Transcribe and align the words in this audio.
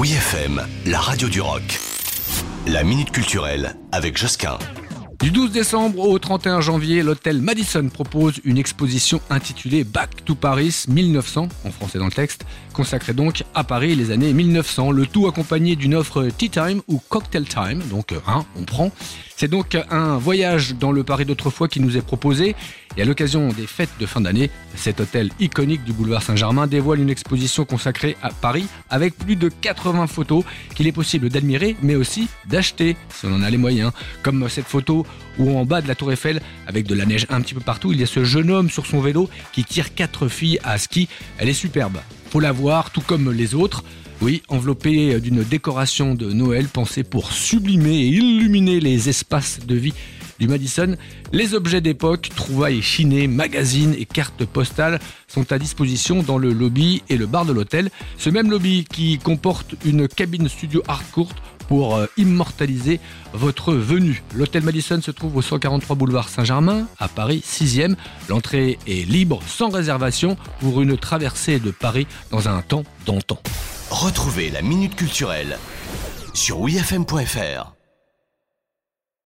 Oui 0.00 0.12
FM, 0.12 0.66
la 0.86 0.98
radio 0.98 1.28
du 1.28 1.42
rock. 1.42 1.78
La 2.66 2.84
minute 2.84 3.10
culturelle 3.10 3.76
avec 3.92 4.16
Josquin. 4.16 4.56
Du 5.20 5.30
12 5.30 5.52
décembre 5.52 6.08
au 6.08 6.18
31 6.18 6.62
janvier, 6.62 7.02
l'hôtel 7.02 7.42
Madison 7.42 7.86
propose 7.90 8.40
une 8.44 8.56
exposition 8.56 9.20
intitulée 9.28 9.84
Back 9.84 10.24
to 10.24 10.34
Paris 10.34 10.84
1900, 10.88 11.48
en 11.66 11.70
français 11.70 11.98
dans 11.98 12.06
le 12.06 12.12
texte, 12.12 12.46
consacrée 12.72 13.12
donc 13.12 13.44
à 13.54 13.62
Paris 13.62 13.94
les 13.94 14.10
années 14.10 14.32
1900, 14.32 14.90
le 14.90 15.04
tout 15.04 15.26
accompagné 15.26 15.76
d'une 15.76 15.94
offre 15.94 16.26
Tea 16.30 16.48
Time 16.48 16.80
ou 16.88 16.98
Cocktail 17.10 17.44
Time, 17.44 17.82
donc 17.90 18.14
hein, 18.26 18.46
on 18.56 18.64
prend. 18.64 18.92
C'est 19.36 19.48
donc 19.48 19.76
un 19.90 20.16
voyage 20.16 20.76
dans 20.76 20.92
le 20.92 21.04
Paris 21.04 21.26
d'autrefois 21.26 21.68
qui 21.68 21.80
nous 21.80 21.98
est 21.98 22.02
proposé. 22.02 22.56
Et 22.96 23.02
à 23.02 23.04
l'occasion 23.04 23.48
des 23.48 23.68
fêtes 23.68 23.90
de 24.00 24.06
fin 24.06 24.20
d'année, 24.20 24.50
cet 24.74 25.00
hôtel 25.00 25.30
iconique 25.38 25.84
du 25.84 25.92
boulevard 25.92 26.22
Saint-Germain 26.22 26.66
dévoile 26.66 27.00
une 27.00 27.10
exposition 27.10 27.64
consacrée 27.64 28.16
à 28.20 28.30
Paris 28.30 28.66
avec 28.90 29.16
plus 29.16 29.36
de 29.36 29.48
80 29.48 30.08
photos 30.08 30.44
qu'il 30.74 30.88
est 30.88 30.92
possible 30.92 31.28
d'admirer 31.28 31.76
mais 31.82 31.94
aussi 31.94 32.28
d'acheter 32.48 32.96
si 33.14 33.26
on 33.26 33.34
en 33.34 33.42
a 33.42 33.50
les 33.50 33.58
moyens. 33.58 33.92
Comme 34.22 34.48
cette 34.48 34.66
photo 34.66 35.06
où 35.38 35.56
en 35.56 35.64
bas 35.64 35.82
de 35.82 35.88
la 35.88 35.94
tour 35.94 36.10
Eiffel, 36.10 36.40
avec 36.66 36.86
de 36.86 36.94
la 36.96 37.06
neige 37.06 37.26
un 37.30 37.40
petit 37.40 37.54
peu 37.54 37.60
partout, 37.60 37.92
il 37.92 38.00
y 38.00 38.02
a 38.02 38.06
ce 38.06 38.24
jeune 38.24 38.50
homme 38.50 38.70
sur 38.70 38.86
son 38.86 39.00
vélo 39.00 39.30
qui 39.52 39.64
tire 39.64 39.94
quatre 39.94 40.26
filles 40.26 40.58
à 40.64 40.76
ski. 40.76 41.08
Elle 41.38 41.48
est 41.48 41.54
superbe. 41.54 41.98
Faut 42.30 42.40
la 42.40 42.52
voir, 42.52 42.90
tout 42.90 43.02
comme 43.02 43.30
les 43.30 43.54
autres. 43.54 43.84
Oui, 44.20 44.42
enveloppé 44.48 45.18
d'une 45.20 45.42
décoration 45.42 46.14
de 46.14 46.30
Noël 46.32 46.68
pensée 46.68 47.04
pour 47.04 47.32
sublimer 47.32 48.00
et 48.00 48.06
illuminer 48.08 48.78
les 48.78 49.08
espaces 49.08 49.60
de 49.66 49.74
vie 49.76 49.94
du 50.40 50.48
Madison, 50.48 50.96
les 51.32 51.54
objets 51.54 51.80
d'époque, 51.80 52.30
trouvailles 52.34 52.82
chinées, 52.82 53.28
magazines 53.28 53.94
et 53.96 54.06
cartes 54.06 54.44
postales 54.44 54.98
sont 55.28 55.52
à 55.52 55.58
disposition 55.58 56.22
dans 56.22 56.38
le 56.38 56.52
lobby 56.52 57.02
et 57.08 57.16
le 57.16 57.26
bar 57.26 57.44
de 57.44 57.52
l'hôtel. 57.52 57.90
Ce 58.18 58.30
même 58.30 58.50
lobby 58.50 58.84
qui 58.90 59.18
comporte 59.18 59.74
une 59.84 60.08
cabine 60.08 60.48
studio 60.48 60.82
hardcourt 60.88 61.34
pour 61.68 61.94
euh, 61.94 62.06
immortaliser 62.16 62.98
votre 63.32 63.74
venue. 63.74 64.24
L'hôtel 64.34 64.64
Madison 64.64 65.00
se 65.00 65.12
trouve 65.12 65.36
au 65.36 65.42
143 65.42 65.94
boulevard 65.94 66.28
Saint-Germain, 66.28 66.88
à 66.98 67.06
Paris 67.06 67.44
6e. 67.46 67.94
L'entrée 68.28 68.78
est 68.88 69.08
libre, 69.08 69.40
sans 69.46 69.68
réservation, 69.68 70.36
pour 70.58 70.82
une 70.82 70.96
traversée 70.96 71.60
de 71.60 71.70
Paris 71.70 72.08
dans 72.32 72.48
un 72.48 72.60
temps 72.62 72.82
d'antan. 73.06 73.40
Retrouvez 73.90 74.50
la 74.50 74.62
minute 74.62 74.96
culturelle 74.96 75.58
sur 76.34 76.60
wifm.fr. 76.60 77.79